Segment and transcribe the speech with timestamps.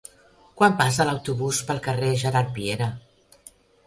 [0.59, 2.89] Quan passa l'autobús pel carrer Gerard Piera?